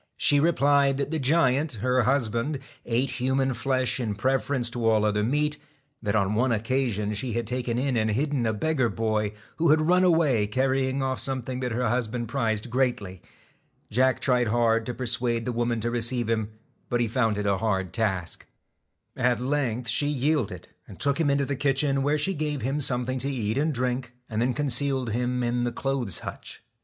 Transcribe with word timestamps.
he 0.17 0.39
replied 0.39 0.97
that 0.97 1.11
the 1.11 1.19
giant, 1.19 1.73
her 1.73 2.01
husband, 2.01 2.57
ate 2.87 3.11
human 3.21 3.53
flesh 3.53 3.99
in 3.99 4.15
preference 4.15 4.67
to 4.67 4.89
all 4.89 5.05
other 5.05 5.21
meat; 5.21 5.57
that 6.01 6.15
on 6.15 6.33
one 6.33 6.51
occasion 6.51 7.13
she 7.13 7.33
had 7.33 7.45
taken 7.45 7.77
in 7.77 7.95
and 7.95 8.09
hidden 8.09 8.47
a 8.47 8.51
beggar 8.51 8.89
boy, 8.89 9.31
who 9.57 9.69
had 9.69 9.79
run 9.79 10.03
away 10.03 10.47
carrying 10.47 11.03
off 11.03 11.19
something 11.19 11.59
that 11.59 11.71
her 11.71 11.87
husband 11.87 12.27
prized 12.27 12.67
greatly. 12.71 13.21
Jack 13.91 14.19
tried 14.19 14.47
hard 14.47 14.87
to 14.87 14.93
persuade 14.95 15.45
the 15.45 15.51
woman 15.51 15.79
to 15.79 15.91
receive 15.91 16.27
him, 16.27 16.49
but 16.89 16.99
he 16.99 17.07
found 17.07 17.37
it 17.37 17.45
a 17.45 17.57
hard 17.59 17.93
task. 17.93 18.47
At 19.15 19.39
length 19.39 19.87
she 19.87 20.07
yielded, 20.07 20.67
and 20.87 20.99
took 20.99 21.19
him 21.19 21.29
into 21.29 21.45
the 21.45 21.55
kitchen, 21.55 22.01
where 22.01 22.17
she 22.17 22.33
gave 22.33 22.63
him 22.63 22.81
something 22.81 23.19
to 23.19 23.29
eat 23.31 23.55
and 23.55 23.71
drink, 23.71 24.13
and 24.27 24.41
then 24.41 24.55
concealed 24.55 25.11
him 25.11 25.43
in 25.43 25.63
the 25.63 25.71
clothes 25.71 26.21
hutch. 26.25 26.63